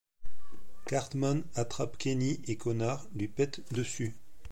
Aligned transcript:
Cartman 0.87 1.43
attrape 1.53 1.95
Kenny 1.99 2.41
et 2.47 2.55
Connard 2.57 3.05
lui 3.13 3.27
pète 3.27 3.71
dessus. 3.71 4.15